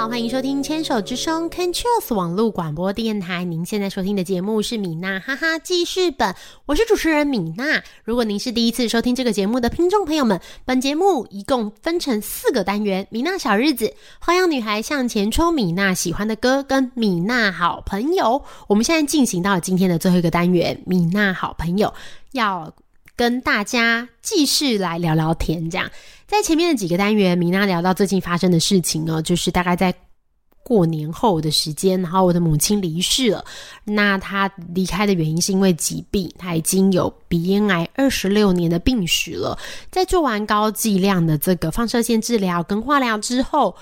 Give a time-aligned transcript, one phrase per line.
[0.00, 3.44] 好欢迎收听《牵手之声》c a n t r o s 网络广播电台。
[3.44, 7.82] 您现在收听的节目是米娜哈哈记事本，我是主持人米娜。
[8.02, 18.42] 如果您是第一次收听这个节目的听众朋友们，本节目一共分成四个单元：米娜小日子、花样女孩向前冲、米娜喜欢的歌跟米娜好朋友。
[18.68, 21.92] 我们现在进行到了今天的最后一个单元，米娜好朋友
[22.32, 22.72] 要
[23.20, 25.90] 跟大家继续来聊聊天，这样。
[26.26, 29.94] 在前面的几个单元，米娜聊到最近发生的事情呢，就是大概在
[30.62, 33.44] 过年后的时间，然后我的母亲离世了。
[33.84, 39.58] 那她离开的原因是因为疾病，她已经有鼻咽癌二十六年的病史了。
[39.90, 43.76] 在做完高剂量的这个放射线治疗跟化疗之后。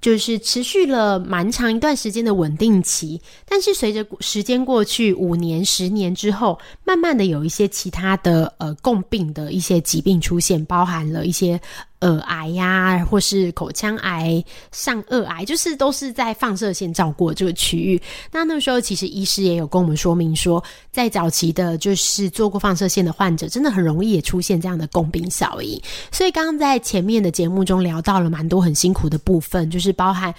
[0.00, 11.60] 就是持续了蛮长一段时间的稳定期，但是随着时间过去五年、十年之后，慢慢的有一些其他的呃共病的一些疾病出现，包含了一些。
[12.00, 18.00] 耳癌呀，或是口腔癌、上颚癌，就是都是在放射线照过这个区域。
[18.32, 25.80] 那那个时候其实医师也有跟我们说明说，在早期的，就是做过放射线的患者，真的很容易也出现这样的共病效应。
[26.10, 30.34] 所以刚刚在前面的节目中聊到了蛮多很辛苦的部分，就是包含。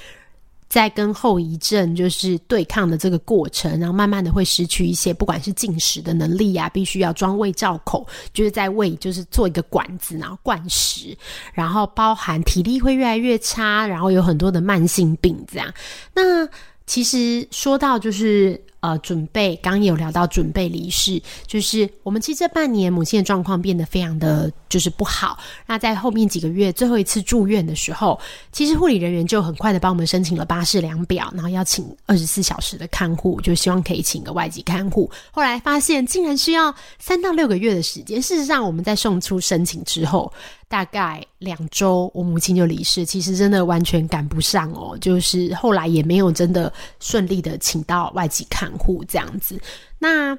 [0.72, 11.14] 在跟后遗症就是对抗的这个过程，然后慢慢的会失去一些，不管是进食的能力呀，必须要装胃罩口，就是在胃就是做一个管子，然后灌食，
[11.54, 15.74] 然后包含体力会越来越差，然后有很多的慢性病这样。
[16.16, 16.48] 那
[16.86, 18.64] 其实说到就是。
[18.82, 25.38] 呃，准备刚有聊到准备离世，就是我们其实这半年母亲的状况变得非常的就是不好。
[25.68, 28.20] 那在后面几个月最后一次住院的时候，
[28.52, 35.10] 其实护理人员就很快的帮我们申请了巴士量表，然后要请二十四小时的看护，就希望可以请个外籍看护。
[35.32, 38.20] 后来发现竟然需要三到六个月的时间。
[38.20, 40.34] 事实上，我们在送出申请之后。
[40.72, 43.06] 大概两周，我母亲就离世。
[43.06, 46.72] 其实真的完全赶不上哦，就是后来也没有真的
[47.02, 49.60] 顺利的请到外籍看护这样子。
[50.00, 50.36] 那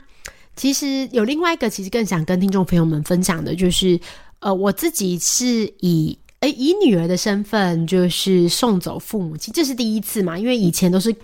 [0.56, 4.00] 其实有另外一个，其实更想跟听众朋友们分享的，就是
[4.40, 10.38] 呃，我自己是以诶以女儿的身份，就是送走父母亲，这是第一次嘛？
[10.38, 11.14] 因为以前都是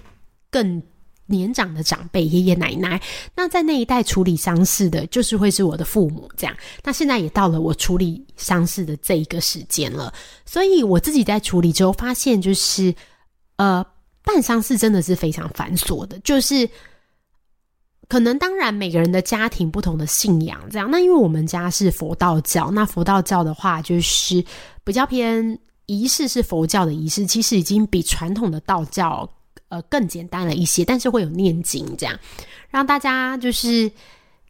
[0.50, 0.82] 更。
[1.28, 3.00] 年长的长辈、爷爷奶奶，
[3.36, 6.56] 那在那一代处理丧事的，就是会是我的父母这样。
[6.82, 10.12] 那现在也到了我处理丧事的这一个时间了，
[10.46, 12.94] 所以我自己在处理之后发现，就是
[13.56, 13.84] 呃，
[14.24, 16.18] 办丧事真的是非常繁琐的。
[16.20, 16.68] 就是
[18.08, 24.42] 可能当然每个人的家庭不同的信仰这样，那因为我们家是佛道教，那佛道教的话就是
[24.82, 29.30] 比较偏仪式是佛教的仪式，其实已经比传统的道教。
[29.68, 32.18] 呃，更简单了一些，但是会有念经这样，
[32.70, 33.90] 让大家就是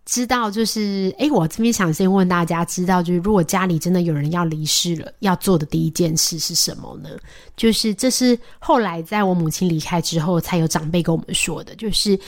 [0.05, 7.11] 知道，就是哎，我这边想先问大家，知道就是如果家里真的有人要离世了，要做的第一件事是什么呢？
[7.57, 12.19] 就是这是后来在我母亲离开之后，才有长辈跟我们说的，就是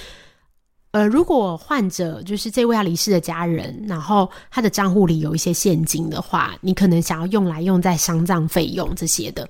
[0.90, 9.48] 呃，如果患者就是这位要离世的家人，然后他的账户里有一些现金的话，你可能想要用来用在丧葬费用这些的。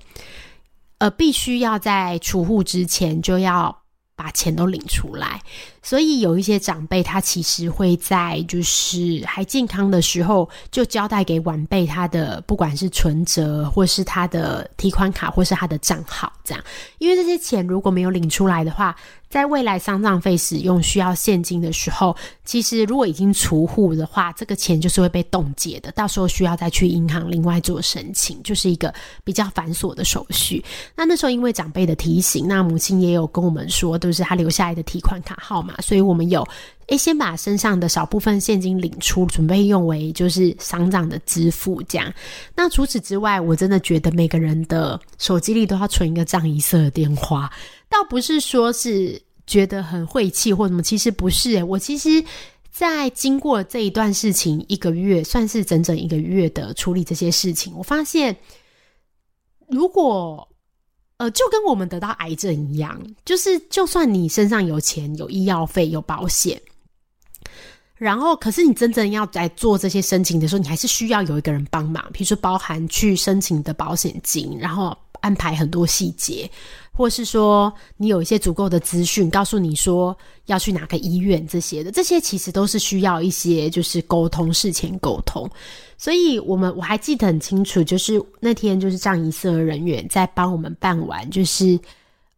[1.01, 3.75] 呃，必须要在储户之前就要
[4.15, 5.41] 把钱都领出来，
[5.81, 16.63] 所以有一些长辈他其实会在就是还健康的时候就交代给晚辈他的不管是存折或是他的提款卡或是他的账号这样，
[16.99, 18.95] 因为这些钱如果没有领出来的话。
[19.31, 28.93] 在未来丧葬费使用需要现金的时候，其实如果已经除户的话，这个钱就是会被冻结的，到时候需要再去银行另外做申请，就是一个
[29.23, 30.61] 比较繁琐的手续。
[30.97, 36.47] 那那时候因为长辈的提醒，那母亲也有跟我们说，都是他留下来的提款卡号码，所以我们有
[36.87, 41.81] 诶先把身上的少部分现金领出，准备用为就是丧葬的支付。
[41.83, 42.13] 这样，
[42.55, 47.51] 那除此之外，我真的觉得每个人的手机里都要存一个藏一色的电话。
[47.89, 51.63] 倒不是说是觉得很晦气或什么，其实不是。
[51.63, 52.23] 我其实，
[52.71, 58.35] 在经过这一段事情一个月，算是整整一个月的处理这些事情，我发现，
[59.67, 60.47] 如果
[61.21, 66.59] 呃，就跟我们得到癌症一样，就是就算你身上有钱、有医药费、有保险，
[67.93, 76.49] 然后可是你真正要在做这些申请的时候，你还是需要有一个人帮忙，比如说包含去申请的保险金，然后安排很多细节。
[76.93, 80.15] 或是说你有一些足够的资讯，告诉你说
[80.47, 85.49] 要去哪个医院这些的，这些其实都是需要一些就是沟通事前沟通。
[85.97, 91.79] 所以我们我还记得很清楚，就是那天就是葬仪社人员在帮我们办完就是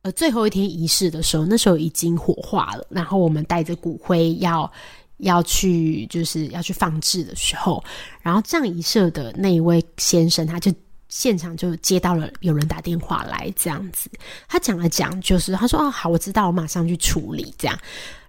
[0.03, 4.71] 呃最后一天仪式的时候，那时候已经火化了，然后我们带着骨灰要
[5.17, 7.83] 要去就是要去放置的时候，
[8.21, 10.71] 然后葬仪社的那一位先生他就。
[11.13, 14.09] 现场就接到了有人打电话来，这样子，
[14.47, 17.77] 他讲了讲，就是他说哦好，我知道，我马上去处理这样。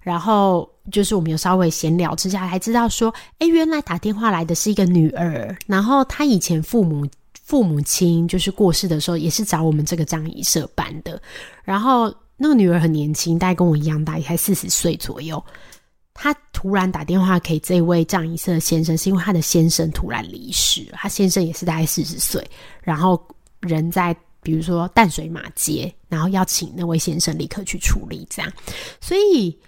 [0.02, 7.08] 然后就是我们有稍微闲聊之下，还知道说，哎，原来打电话来的是一个女儿，然后她以前父母
[7.42, 11.18] 父母亲就是过世的时候，也是找我们这个葬仪社办的。
[11.64, 15.42] 然后那个女儿很年轻，大概跟我一样大，也才四十岁左右。
[16.14, 22.42] 他突然打电话给这位葬仪社先生，是因为他的先生突然离世，他先生也是大概四十岁，
[22.80, 23.22] 然后
[23.60, 28.50] 人在比如说淡水马街，然后要请那位先生立刻去处理，这样，
[29.00, 29.58] 所以。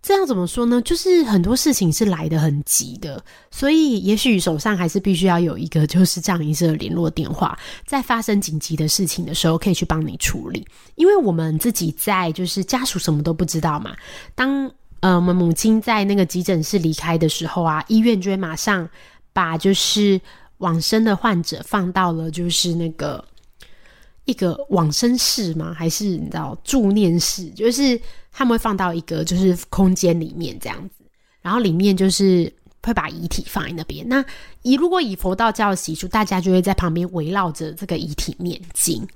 [0.00, 0.80] 这样怎么说呢？
[0.82, 10.64] 就是很多事情是来得很急的，所以也许手上还是必须要有一个就是这样一个联络电话，在发生紧急的事情的时候，可以去帮你处理。
[10.94, 13.94] 因为我们自己在就是家属什么都不知道嘛。
[14.36, 14.70] 当
[15.00, 18.88] 呃我们母亲在那个急诊室离开的时候啊，医院就会马上
[19.32, 20.20] 把就是
[20.58, 23.24] 往生的患者放到了就是那个。
[24.24, 25.72] 一个往生室吗？
[25.72, 27.48] 还是你知道助念室？
[27.52, 27.98] 就是
[28.30, 31.02] 他们会放到一个就是空间里面这样子，
[31.40, 32.52] 然后里面就是。
[32.82, 34.06] 会把遗体放在那边。
[34.08, 34.24] 那
[34.62, 39.06] 以如果以佛道教的习俗，大家就会在旁边围绕着这个遗体念经。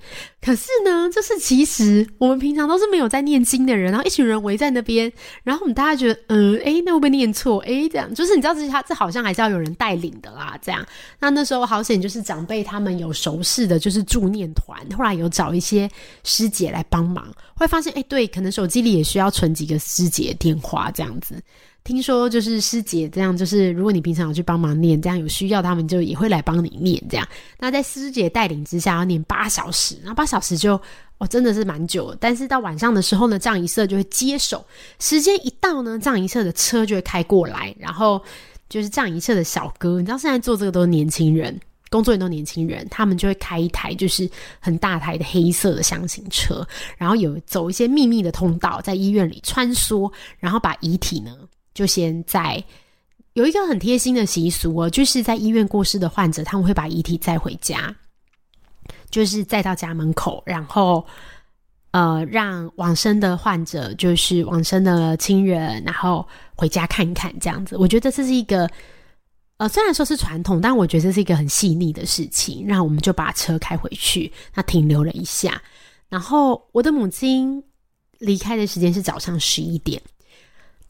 [0.41, 5.11] 可是呢，就是其实我们平常都是没有在念经的人，然后一群人围在那边，
[5.44, 7.59] 然后我们大家觉得，嗯，哎，那会不会念错？
[7.61, 10.58] 哎，这样就是你知道，这他这好像还是要有人带领的啦。
[10.61, 10.85] 这样，
[11.20, 15.88] 那那时候好险，就是长辈他们有熟识的，就是助念团，后来有找一些
[16.25, 21.41] 师姐来帮忙，会发现，哎，对，可能手机里也需要存几个师姐电话这样子。
[21.84, 27.26] 听说就是师姐这样，就是如果你平常有去帮忙念，这样有需要他们就也会来帮你念这样。
[27.58, 30.81] 那在师姐带领之下要念八小时，然后八小时就
[31.19, 32.17] 哦真的是蛮久。
[32.20, 34.64] 但是到晚上的时候呢，葬仪社就会接手，
[35.00, 38.23] 时间一到呢，葬仪社的车就会开过来，然后
[38.69, 41.58] 就是葬仪社的小哥，你知道现在做这个都是年轻人，
[41.90, 44.31] 工作人都年轻人，他们就会开一台就是
[44.61, 46.64] 很大台的黑色的箱型车，
[46.96, 50.08] 然后有走一些秘密的通道，在医院里穿梭，
[50.38, 51.37] 然后把遗体呢。
[51.74, 52.62] 就先在
[53.34, 57.94] 有一个很贴心的习俗哦，就是在医院过世的患者，他们会把遗体载回家，
[59.10, 61.04] 就是载到家门口，然后
[61.92, 67.76] 呃，让往生的患者，就是往生的亲人，然后回家看一看，这样子。
[67.76, 68.69] 我觉得这是一个
[69.58, 72.66] 呃，虽然说是传统，但我觉得这是一个很细腻的事情。
[72.66, 75.60] 然后我们就把车开回去，那停留了一下，
[76.08, 77.62] 然后我的母亲
[78.19, 80.00] 离开的时间是早上十一点。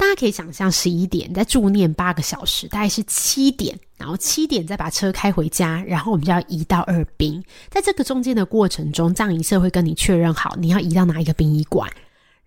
[0.03, 7.41] 大家可以想象，十一点在住念八个小时，大概是七点，然后七点再把车开回家，然后我们就要移到二殡。
[7.71, 11.89] 在这个中间的过程中，葬仪社会跟你确认好你要移到哪一个殡仪馆，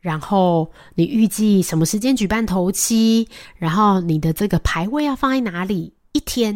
[0.02, 3.26] 然后你预计什么时间举办头七，
[3.56, 5.94] 然后你的这个牌位要放在哪里？
[6.12, 6.54] 一天，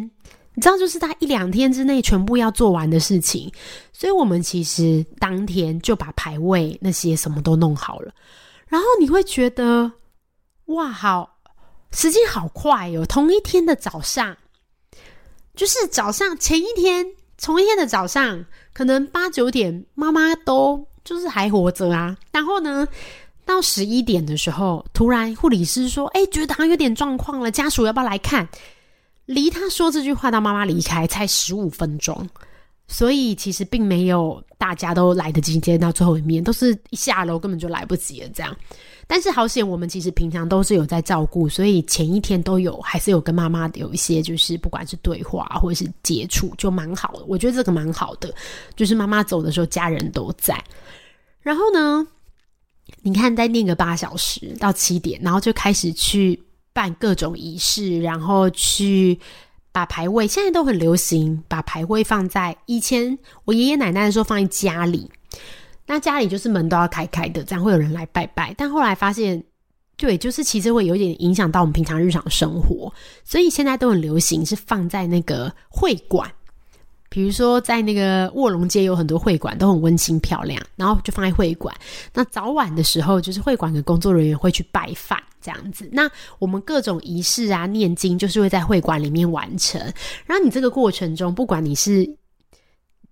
[0.54, 3.50] 你知道，就是在一两天之内全部要做完的事情。
[3.90, 8.12] 所以我们其实当天就把牌位那些什么都弄好了，
[8.68, 9.90] 然后你会觉得。
[10.70, 11.38] 哇，好，
[11.90, 13.04] 时间好快哦！
[13.04, 14.36] 同一天的早上，
[15.56, 17.04] 就是早上前一天，
[17.42, 22.16] 同一天的早上，可能八九点，妈妈都就是还活着啊。
[22.30, 22.86] 然后呢，
[23.44, 28.48] 到十一点的时候，突然护理师说：“哎，觉得好像有点状况了，家属要不要来看？”
[29.26, 32.28] 离他说这句话到妈妈离开才十五分钟。
[32.86, 38.56] 所以其实并没有大家都来得及见到最后一面，都是一下楼根本就来不及了这样。
[39.10, 47.24] 但是好险，我们其实平常都是有在照顾，所以前一天都有还是有跟妈妈有一些就是不管是对话或者是接触，就蛮好的。
[47.26, 48.32] 我觉得这个蛮好的，
[48.76, 50.56] 就是妈妈走的时候家人都在。
[51.40, 52.06] 然后呢，
[53.02, 56.40] 你看再念个八小时到七点，然后就开始去
[56.72, 59.18] 办各种仪式，然后去。
[59.72, 65.08] 把牌位现在都很流行，把牌位放在以前我爷爷奶奶的时候放在家里，
[65.90, 68.54] 那家里就是门都要开开的，这样会有人来拜拜。
[68.56, 69.42] 但后来发现，
[69.96, 72.92] 对，就是其实会有点影响到我们平常日常生活，
[73.24, 76.30] 所以现在都很流行是放在那个会馆。
[77.08, 81.74] 比如说，在那个卧龙街有很多会馆，都很温馨漂亮，然后就放在会馆。
[82.14, 85.90] 那早晚的时候，就是会馆的工作人员会去拜饭这样子。
[85.90, 89.80] 那我们各种仪式啊、念经，就是会在会馆里面完成。
[90.24, 92.08] 然后你这个过程中，不管你是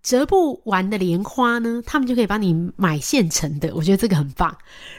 [0.08, 3.74] 折不完的莲花呢，他们就可以帮你买现成的。
[3.74, 4.56] 我觉得这个很棒。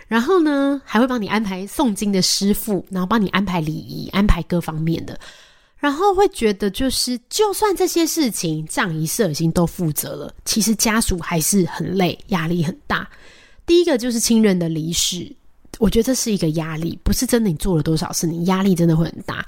[0.08, 5.20] 然后呢，还会帮你安排诵经的师傅，然后帮你安排礼仪，安排各方面的。
[5.80, 13.10] 然后会觉得，就是就算这些事情葬仪社已经都负责了，其实家属还是很累，压力很大。
[13.66, 15.36] 第一个就是亲人的离世，
[15.80, 19.44] 我觉得这是一个压力，不是真的你做了多少事，你压力真的会很大，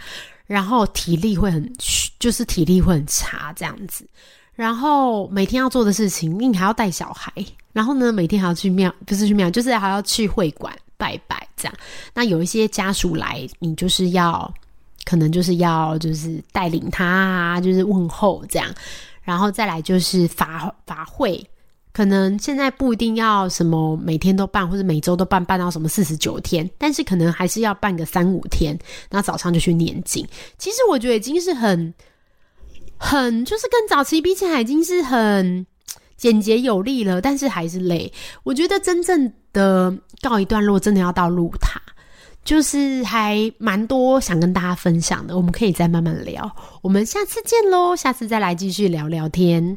[0.47, 1.71] 然后体力会很，
[2.17, 4.03] 就是体力会很差这样子。
[4.53, 7.31] 然后每天要做的事情，你还要带小孩，
[7.72, 11.74] 然后呢，每天还要去庙，不是去庙，就是还要去会馆拜拜这样。
[12.13, 14.53] 那有一些家属来，你就是要，
[15.05, 18.70] 可能就是要就是带领他啊，就是问候这样。
[19.24, 21.43] 然后再来就是法法会，
[21.93, 28.77] 可能现在不一定要什么每天都办，或者每周都办，办到什么四十九天，但是可能还是要办个三五天。
[29.10, 30.27] 那早上就去念经，
[30.58, 31.91] 其实我觉得已经是很。
[33.03, 35.65] 很就是跟早期比起来已经是很
[36.15, 38.13] 简洁有力了，但是还是累。
[38.43, 39.91] 我觉得真正的
[40.22, 41.81] 告一段落，真的要到路塔，
[42.46, 45.36] 就是还蛮多想跟大家分享的。
[45.36, 46.55] 我们可以再慢慢聊。
[46.84, 49.75] 我们下次见喽，下次再来继续聊聊天。